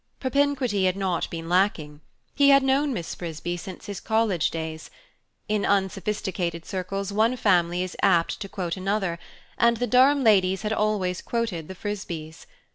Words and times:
Propinquity 0.19 0.85
had 0.85 0.97
not 0.97 1.29
been 1.29 1.47
lacking: 1.47 2.01
he 2.33 2.49
had 2.49 2.63
known 2.63 2.91
Miss 2.91 3.13
Frisbee 3.13 3.55
since 3.55 3.85
his 3.85 3.99
college 3.99 4.49
days. 4.49 4.89
In 5.47 5.63
unsophisticated 5.63 6.65
circles, 6.65 7.13
one 7.13 7.37
family 7.37 7.83
is 7.83 7.95
apt 8.01 8.39
to 8.39 8.49
quote 8.49 8.75
another; 8.75 9.19
and 9.59 9.77
the 9.77 9.85
Durham 9.85 10.23
ladies 10.23 10.63
had 10.63 10.73
always 10.73 11.21
quoted 11.21 11.67
the 11.67 11.75
Frisbees. 11.75 12.47